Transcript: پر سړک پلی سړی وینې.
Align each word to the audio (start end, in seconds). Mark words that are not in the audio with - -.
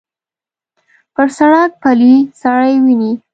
پر 1.13 1.27
سړک 1.37 1.71
پلی 1.81 2.13
سړی 2.41 2.73
وینې. 2.83 3.11